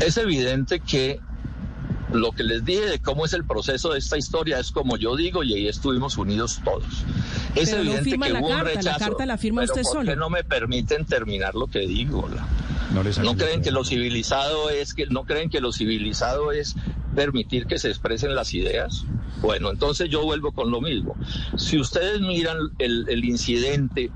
Es 0.00 0.16
evidente 0.16 0.80
que 0.80 1.20
lo 2.12 2.32
que 2.32 2.42
les 2.42 2.64
dije 2.64 2.86
de 2.86 2.98
cómo 2.98 3.24
es 3.24 3.32
el 3.34 3.44
proceso 3.44 3.92
de 3.92 3.98
esta 3.98 4.16
historia 4.18 4.58
es 4.58 4.70
como 4.72 4.96
yo 4.96 5.14
digo 5.16 5.44
y 5.44 5.54
ahí 5.54 5.68
estuvimos 5.68 6.16
unidos 6.18 6.60
todos. 6.64 6.84
Es 7.54 7.70
Pero 7.70 7.76
no 7.84 7.90
evidente 7.90 8.10
firma 8.10 8.26
que 8.26 8.32
la 8.32 8.40
hubo 8.40 8.46
un 8.48 8.52
carta, 8.54 8.70
la 8.72 8.80
rechazo. 8.80 8.98
carta 8.98 9.26
la 9.26 9.38
firma 9.38 9.60
pero 9.62 9.72
usted 9.72 9.82
¿por 9.82 9.92
solo. 9.92 10.10
qué 10.10 10.16
no 10.16 10.30
me 10.30 10.42
permiten 10.44 11.04
terminar 11.06 11.54
lo 11.54 11.66
que 11.68 11.80
digo? 11.80 12.28
La- 12.34 12.46
No, 12.92 13.02
les 13.04 13.18
¿No 13.18 13.36
creen 13.36 13.62
que 13.62 13.70
lo 13.70 13.84
civilizado 13.84 14.70
es 14.70 14.94
que 14.94 15.06
no 15.06 15.24
creen 15.24 15.50
que 15.50 15.60
lo 15.60 15.72
civilizado 15.72 16.50
es 16.50 16.74
permitir 17.14 17.66
que 17.66 17.78
se 17.78 17.88
expresen 17.88 18.34
las 18.34 18.52
ideas? 18.54 19.04
Bueno, 19.42 19.70
entonces 19.70 20.08
yo 20.10 20.24
vuelvo 20.24 20.50
con 20.52 20.72
lo 20.72 20.80
mismo. 20.80 21.14
Si 21.56 21.78
ustedes 21.78 22.20
miran 22.20 22.56
el, 22.80 23.06
el 23.08 23.24
incidente 23.24 24.10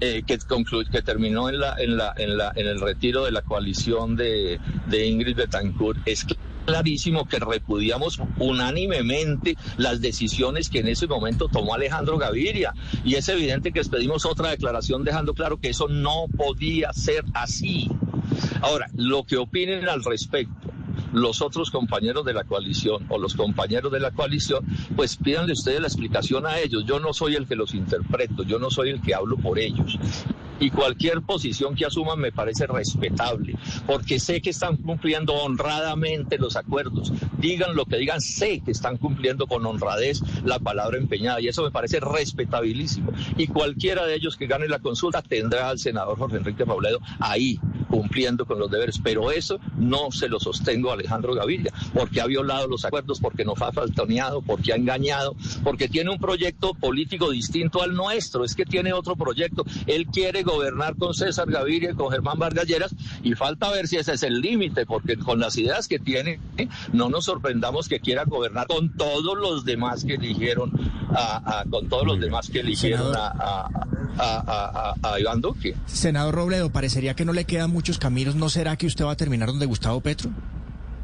eh, 0.00 0.22
que, 0.26 0.38
conclu- 0.40 0.88
que 0.88 1.02
terminó 1.02 1.48
en 1.48 1.60
la, 1.60 1.74
en 1.78 1.96
la, 1.96 2.12
en 2.16 2.36
la, 2.36 2.52
en 2.54 2.66
el 2.66 2.80
retiro 2.80 3.24
de 3.24 3.32
la 3.32 3.42
coalición 3.42 4.16
de, 4.16 4.60
de 4.86 5.06
Ingrid 5.06 5.36
Betancourt, 5.36 5.98
es 6.06 6.26
clarísimo 6.66 7.26
que 7.26 7.38
repudiamos 7.38 8.20
unánimemente 8.38 9.56
las 9.76 10.00
decisiones 10.00 10.68
que 10.68 10.80
en 10.80 10.88
ese 10.88 11.06
momento 11.06 11.48
tomó 11.48 11.74
Alejandro 11.74 12.18
Gaviria 12.18 12.72
y 13.04 13.14
es 13.14 13.28
evidente 13.28 13.72
que 13.72 13.82
pedimos 13.84 14.24
otra 14.26 14.50
declaración 14.50 15.02
dejando 15.02 15.34
claro 15.34 15.58
que 15.58 15.70
eso 15.70 15.88
no 15.88 16.26
podía 16.36 16.92
ser 16.92 17.24
así. 17.34 17.88
Ahora, 18.60 18.88
lo 18.94 19.24
que 19.24 19.36
opinen 19.38 19.88
al 19.88 20.04
respecto, 20.04 20.59
los 21.12 21.42
otros 21.42 21.70
compañeros 21.70 22.24
de 22.24 22.34
la 22.34 22.44
coalición 22.44 23.06
o 23.08 23.18
los 23.18 23.34
compañeros 23.34 23.92
de 23.92 24.00
la 24.00 24.10
coalición, 24.10 24.64
pues 24.96 25.16
pídanle 25.16 25.52
ustedes 25.52 25.80
la 25.80 25.86
explicación 25.86 26.46
a 26.46 26.58
ellos. 26.58 26.84
Yo 26.86 27.00
no 27.00 27.12
soy 27.12 27.34
el 27.34 27.46
que 27.46 27.56
los 27.56 27.74
interpreto, 27.74 28.42
yo 28.42 28.58
no 28.58 28.70
soy 28.70 28.90
el 28.90 29.00
que 29.00 29.14
hablo 29.14 29.36
por 29.36 29.58
ellos 29.58 29.98
y 30.60 30.70
cualquier 30.70 31.22
posición 31.22 31.74
que 31.74 31.86
asuman 31.86 32.20
me 32.20 32.30
parece 32.30 32.66
respetable, 32.66 33.56
porque 33.86 34.20
sé 34.20 34.40
que 34.40 34.50
están 34.50 34.76
cumpliendo 34.76 35.34
honradamente 35.34 36.38
los 36.38 36.54
acuerdos. 36.54 37.12
Digan 37.38 37.74
lo 37.74 37.86
que 37.86 37.96
digan, 37.96 38.20
sé 38.20 38.60
que 38.60 38.70
están 38.70 38.98
cumpliendo 38.98 39.46
con 39.46 39.64
honradez 39.64 40.20
la 40.44 40.58
palabra 40.58 40.98
empeñada 40.98 41.40
y 41.40 41.48
eso 41.48 41.64
me 41.64 41.70
parece 41.70 41.98
respetabilísimo. 41.98 43.12
Y 43.38 43.46
cualquiera 43.46 44.06
de 44.06 44.14
ellos 44.14 44.36
que 44.36 44.46
gane 44.46 44.68
la 44.68 44.78
consulta 44.78 45.22
tendrá 45.22 45.70
al 45.70 45.78
senador 45.78 46.18
Jorge 46.18 46.36
Enrique 46.36 46.66
Mauledo 46.66 47.00
ahí 47.18 47.58
cumpliendo 47.90 48.46
con 48.46 48.58
los 48.58 48.70
deberes, 48.70 48.98
pero 49.02 49.30
eso 49.30 49.58
no 49.76 50.10
se 50.10 50.28
lo 50.28 50.40
sostengo 50.40 50.90
a 50.90 50.94
Alejandro 50.94 51.34
Gaviria, 51.34 51.72
porque 51.92 52.20
ha 52.20 52.26
violado 52.26 52.68
los 52.68 52.84
acuerdos, 52.84 53.20
porque 53.20 53.44
nos 53.44 53.60
ha 53.60 53.72
faltoneado, 53.72 54.42
porque 54.42 54.72
ha 54.72 54.76
engañado, 54.76 55.34
porque 55.64 55.88
tiene 55.88 56.10
un 56.10 56.18
proyecto 56.18 56.74
político 56.74 57.30
distinto 57.30 57.82
al 57.82 57.94
nuestro, 57.94 58.44
es 58.44 58.54
que 58.54 58.64
tiene 58.64 58.92
otro 58.92 59.16
proyecto. 59.16 59.64
Él 59.86 60.06
quiere 60.06 60.42
gobernar 60.42 60.96
con 60.96 61.14
César 61.14 61.50
Gaviria 61.50 61.90
y 61.90 61.94
con 61.94 62.10
Germán 62.10 62.38
Vargas 62.38 62.66
Lleras 62.66 62.94
y 63.22 63.34
falta 63.34 63.70
ver 63.70 63.88
si 63.88 63.96
ese 63.96 64.12
es 64.12 64.22
el 64.22 64.40
límite, 64.40 64.86
porque 64.86 65.16
con 65.16 65.40
las 65.40 65.56
ideas 65.58 65.88
que 65.88 65.98
tiene, 65.98 66.40
no 66.92 67.08
nos 67.08 67.24
sorprendamos 67.24 67.88
que 67.88 68.00
quiera 68.00 68.24
gobernar 68.24 68.66
con 68.66 68.96
todos 68.96 69.36
los 69.36 69.64
demás 69.64 70.04
que 70.04 70.14
eligieron 70.14 70.72
a, 71.14 71.64
con 71.70 71.88
todos 71.88 72.06
los 72.06 72.20
demás 72.20 72.48
que 72.50 72.60
eligieron 72.60 73.14
a, 73.16 73.68
a, 74.18 74.94
a, 75.02 75.20
Iván 75.20 75.40
Duque. 75.40 75.76
Senador 75.86 76.34
Robledo, 76.34 76.70
parecería 76.70 77.14
que 77.14 77.24
no 77.24 77.32
le 77.32 77.44
quedan 77.44 77.70
muchos 77.70 77.98
caminos. 77.98 78.34
¿No 78.34 78.48
será 78.48 78.76
que 78.76 78.86
usted 78.86 79.04
va 79.04 79.12
a 79.12 79.16
terminar 79.16 79.48
donde 79.48 79.66
Gustavo 79.66 80.00
Petro? 80.00 80.30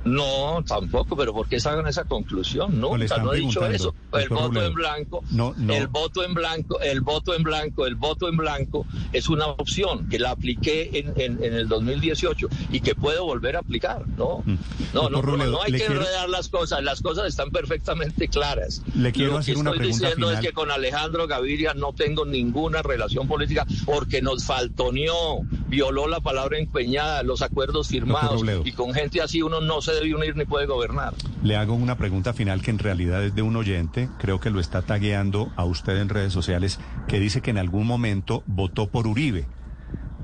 No, 0.07 0.63
tampoco, 0.67 1.17
pero 1.17 1.33
¿por 1.35 1.49
qué 1.49 1.59
sacan 1.61 1.87
esa 1.87 2.05
conclusión? 2.05 2.81
Nunca, 2.81 3.19
no, 3.19 3.33
he 3.33 3.41
dicho 3.41 3.67
eso. 3.67 3.95
El 4.13 4.29
voto 4.29 4.63
en 4.65 4.73
blanco, 4.75 5.23
el 5.71 5.89
voto 5.89 6.23
en 6.25 6.35
blanco, 6.35 6.81
el 6.81 7.01
voto 7.01 7.35
en 7.35 7.43
blanco, 7.43 7.87
el 7.87 7.95
voto 7.97 8.29
en 8.29 8.37
blanco 8.37 8.87
es 9.13 9.29
una 9.29 9.47
opción 9.47 10.09
que 10.09 10.19
la 10.19 10.31
apliqué 10.31 10.91
en, 10.95 11.13
en, 11.17 11.43
en 11.43 11.55
el 11.55 11.69
2018 11.69 12.49
y 12.71 12.81
que 12.81 12.95
puedo 12.95 13.25
volver 13.25 13.57
a 13.57 13.61
aplicar, 13.61 14.07
¿no? 14.17 14.43
Mm. 14.45 14.55
No, 14.95 15.11
no, 15.11 15.23
no, 15.23 15.63
hay 15.63 15.73
que 15.73 15.85
enredar 15.85 16.29
las 16.29 16.49
cosas, 16.49 16.83
las 16.83 17.03
cosas 17.03 17.27
están 17.27 17.51
perfectamente 17.51 18.29
claras. 18.29 18.83
Le 18.95 19.13
quiero 19.13 19.33
Lo 19.33 19.39
hacer 19.39 19.55
que 19.55 19.61
una 19.61 19.71
estoy 19.71 19.79
pregunta 19.81 20.07
diciendo 20.07 20.29
final. 20.29 20.43
es 20.45 20.49
que 20.49 20.55
con 20.55 20.71
Alejandro 20.71 21.27
Gaviria 21.27 21.75
no 21.75 21.93
tengo 21.93 22.25
ninguna 22.25 22.83
relación 22.83 23.27
política 23.29 23.67
porque 23.85 24.23
nos 24.23 24.45
faltoneó, 24.45 25.41
violó 25.69 26.07
la 26.09 26.21
palabra 26.21 26.59
empeñada, 26.59 27.23
los 27.23 27.43
acuerdos 27.43 27.89
firmados 27.89 28.43
y 28.65 28.73
con 28.73 28.93
gente 28.95 29.21
así 29.21 29.43
uno 29.43 29.61
no 29.61 29.81
se 29.83 29.93
debe 29.93 30.15
unir 30.15 30.37
ni 30.37 30.45
puede 30.45 30.67
gobernar. 30.67 31.15
Le 31.43 31.57
hago 31.57 31.75
una 31.75 31.97
pregunta 31.97 32.33
final 32.33 32.63
que 32.63 32.71
en 32.71 32.79
realidad 32.79 33.25
es 33.25 33.35
de 33.35 33.43
un 33.43 33.57
oyente, 33.57 34.09
creo 34.19 34.41
que 34.41 34.51
lo 34.51 34.61
está 34.61 34.83
tagueando 34.83 35.53
a 35.57 35.65
usted 35.65 35.97
en 36.01 36.09
redes 36.09 36.33
sociales, 36.33 36.79
que 37.09 37.19
dice 37.21 37.41
que 37.43 37.51
en 37.51 37.59
algún 37.59 37.87
momento 37.87 38.43
votó 38.47 38.89
por 38.89 39.07
Uribe. 39.07 39.47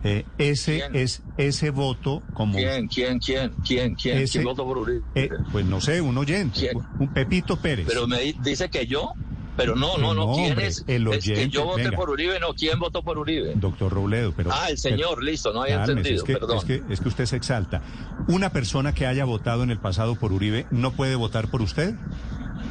Eh, 0.04 0.24
ese 0.36 0.80
¿Quién? 0.80 0.96
es 0.96 1.22
ese 1.36 1.70
voto 1.70 2.22
como 2.34 2.54
¿Quién, 2.58 2.88
quién, 2.88 3.20
quién, 3.20 3.52
quién, 3.64 3.94
quién, 3.94 4.18
Ese- 4.18 4.32
quién 4.38 4.44
votó 4.44 4.64
por 4.64 4.78
Uribe? 4.78 5.02
eh, 5.14 5.28
pues 5.52 5.64
no 5.64 5.80
sé, 5.80 6.00
un 6.00 6.18
oyente, 6.18 6.58
¿Quién? 6.58 6.78
un 6.98 7.08
Pepito 7.14 7.56
Pérez. 7.56 7.86
Pero 7.88 8.08
me 8.08 8.20
di- 8.20 8.36
dice 8.42 8.68
que 8.68 8.86
yo, 8.86 9.12
pero 9.56 9.74
no, 9.76 9.98
no, 9.98 10.14
no, 10.14 10.26
No, 10.26 10.34
¿quién 10.34 10.50
hombre, 10.52 10.66
es? 10.68 10.84
el 10.86 11.06
es 11.08 11.24
que 11.24 11.32
oyente, 11.32 11.50
yo 11.50 11.64
voté 11.64 11.84
venga. 11.84 11.96
por 11.96 12.10
Uribe, 12.10 12.40
no, 12.40 12.54
¿quién 12.54 12.78
votó 12.78 13.02
por 13.02 13.18
Uribe? 13.18 13.52
Doctor 13.56 13.92
Robledo, 13.92 14.32
pero 14.36 14.50
Ah, 14.52 14.68
el 14.70 14.78
señor, 14.78 15.22
listo, 15.22 15.52
no 15.52 15.62
había 15.62 15.76
Cálmese, 15.84 15.92
entendido, 16.14 16.16
es 16.16 16.22
que, 16.24 16.32
perdón. 16.34 16.58
es 16.58 16.64
que 16.64 16.82
es 16.92 17.00
que 17.00 17.08
usted 17.08 17.26
se 17.26 17.36
exalta. 17.36 17.82
Una 18.28 18.50
persona 18.50 18.92
que 18.94 19.06
haya 19.06 19.24
votado 19.24 19.62
en 19.62 19.70
el 19.70 19.78
pasado 19.78 20.14
por 20.16 20.32
Uribe 20.32 20.66
no 20.70 20.92
puede 20.92 21.14
votar 21.16 21.48
por 21.48 21.62
usted. 21.62 21.94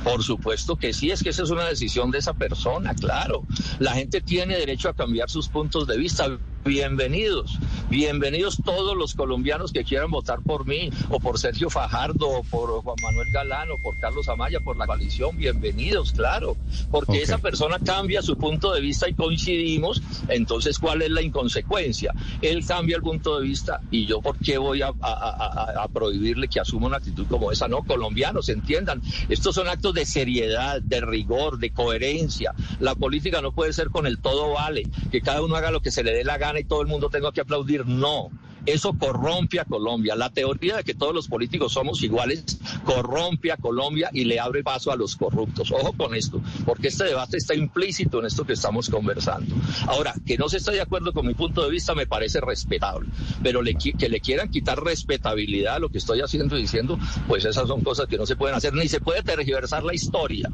Por 0.04 0.24
supuesto 0.24 0.78
que 0.78 0.94
sí, 0.94 1.12
es 1.12 1.22
que 1.22 1.30
esa 1.30 1.44
es 1.44 1.52
una 1.52 1.66
decisión 1.66 2.10
de 2.10 2.18
esa 2.18 2.34
persona, 2.34 2.96
claro. 2.96 3.44
La 3.80 3.94
gente 3.94 4.22
tiene 4.22 4.56
derecho 4.58 4.90
a 4.90 4.94
cambiar 4.94 5.30
sus 5.30 5.48
puntos 5.48 5.86
de 5.86 5.98
vista. 5.98 6.26
Bienvenidos, 6.63 7.58
bienvenidos 7.89 8.58
todos 8.63 8.96
los 8.96 9.15
colombianos 9.15 9.72
que 9.72 9.84
quieran 9.84 10.12
votar 10.12 10.41
por 10.41 10.68
mí, 10.68 10.91
o 11.10 11.20
por 11.20 11.39
Sergio 11.39 11.72
Fajardo, 11.72 12.30
o 12.30 12.44
por 12.44 12.70
Juan 12.84 12.96
Manuel 13.01 13.32
Galán, 13.32 13.72
o 13.72 13.80
por 13.80 13.98
Carlos 13.98 14.30
Amaya, 14.30 14.60
por 14.60 14.77
la 14.77 14.86
coalición, 14.86 15.36
bienvenidos, 15.36 16.12
claro. 16.12 16.56
Porque 16.91 17.24
esa 17.24 17.39
persona 17.39 17.77
cambia 17.84 18.22
su 18.22 18.38
punto 18.38 18.72
de 18.74 18.80
vista 18.80 19.10
y 19.10 19.15
coincidimos, 19.15 20.03
entonces 20.27 20.77
¿cuál 20.77 21.01
es 21.01 21.10
la 21.10 21.24
inconsecuencia? 21.24 22.13
Él 22.44 22.63
cambia 22.63 22.96
el 22.98 23.01
punto 23.01 23.39
de 23.39 23.48
vista 23.48 23.82
y 23.89 24.06
yo 24.06 24.22
¿por 24.22 24.38
qué 24.38 24.60
voy 24.60 24.84
a, 24.84 24.89
a- 24.89 24.94
a- 25.01 25.74
a- 25.80 25.84
a 25.84 25.88
prohibirle 25.88 26.48
que 26.48 26.60
asuma 26.60 26.86
una 26.88 26.98
actitud 26.98 27.25
como 27.27 27.51
esa? 27.51 27.68
No, 27.68 27.82
colombianos, 27.84 28.50
entiendan, 28.50 29.01
estos 29.30 29.56
son 29.56 29.68
actos 29.68 29.96
de 29.96 30.06
seriedad, 30.06 30.80
de 30.80 31.01
rigor, 31.01 31.58
de 31.58 31.72
coherencia. 31.72 32.53
La 32.80 32.94
política 32.94 33.41
no 33.41 33.51
puede 33.51 33.74
ser 33.74 33.89
con 33.89 34.06
el 34.06 34.20
todo 34.20 34.51
vale, 34.53 34.84
que 35.12 35.22
cada 35.22 35.41
uno 35.41 35.56
haga 35.56 35.72
lo 35.72 35.80
que 35.82 35.89
se 35.89 36.03
le 36.03 36.13
dé 36.13 36.24
la 36.24 36.38
gana 36.38 36.50
y 36.60 36.63
todo 36.63 36.81
el 36.81 36.88
mundo 36.88 37.10
tenga 37.10 37.31
que 37.31 37.41
aplaudir. 37.41 37.86
No. 37.86 38.29
Eso 38.65 38.93
corrompe 38.93 39.60
a 39.60 39.65
Colombia. 39.65 40.15
La 40.15 40.29
teoría 40.29 40.77
de 40.77 40.84
que 40.84 40.93
todos 40.93 41.15
los 41.15 41.27
políticos 41.27 41.74
somos 41.74 42.03
iguales 42.03 42.60
corrompe 42.86 43.51
a 43.51 43.58
Colombia 43.58 44.10
y 44.13 44.25
le 44.25 44.39
abre 44.39 44.63
paso 44.63 44.91
a 44.91 44.96
los 44.96 45.15
corruptos. 45.15 45.72
Ojo 45.72 45.93
con 45.93 46.13
esto, 46.13 46.41
porque 46.65 46.89
este 46.89 47.05
debate 47.05 47.38
está 47.38 47.55
implícito 47.55 48.20
en 48.20 48.27
esto 48.27 48.46
que 48.46 48.53
estamos 48.53 48.89
conversando. 48.89 49.55
Ahora, 49.88 50.13
que 50.25 50.38
no 50.38 50.48
se 50.48 50.58
esté 50.58 50.74
de 50.74 50.81
acuerdo 50.81 51.12
con 51.12 51.25
mi 51.25 51.34
punto 51.34 51.63
de 51.63 51.72
vista 51.72 51.96
me 51.96 52.05
parece 52.05 52.39
respetable, 52.39 53.10
pero 53.41 53.62
le 53.62 53.75
que 53.75 54.10
le 54.10 54.20
quieran 54.20 54.50
quitar 54.50 54.84
respetabilidad 54.84 55.75
a 55.75 55.79
lo 55.79 55.89
que 55.89 55.98
estoy 55.98 56.22
haciendo 56.22 56.58
y 56.58 56.62
diciendo, 56.62 57.00
pues 57.27 57.46
esas 57.46 57.67
son 57.67 57.81
cosas 57.81 58.08
que 58.08 58.17
no 58.17 58.25
se 58.25 58.36
pueden 58.36 58.55
hacer, 58.55 58.74
ni 58.74 58.88
se 58.88 59.00
puede 59.00 59.24
tergiversar 59.24 59.84
la 59.84 59.96
historia. 59.96 60.50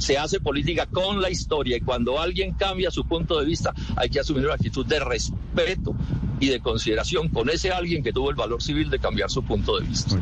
Se 0.00 0.18
hace 0.18 0.40
política 0.40 0.86
con 0.86 1.20
la 1.20 1.30
historia 1.30 1.76
y 1.76 1.80
cuando 1.80 2.18
alguien 2.18 2.52
cambia 2.54 2.90
su 2.90 3.04
punto 3.04 3.38
de 3.38 3.46
vista 3.46 3.74
hay 3.96 4.08
que 4.08 4.20
asumir 4.20 4.44
una 4.44 4.54
actitud 4.54 4.84
de 4.86 4.98
respeto 4.98 5.94
y 6.40 6.48
de 6.48 6.60
consideración 6.60 7.28
con 7.28 7.50
ese 7.50 7.70
alguien 7.70 8.02
que 8.02 8.12
tuvo 8.12 8.30
el 8.30 8.36
valor 8.36 8.62
civil 8.62 8.90
de 8.90 8.98
cambiar 8.98 9.30
su 9.30 9.42
punto 9.42 9.78
de 9.78 9.86
vista. 9.86 10.16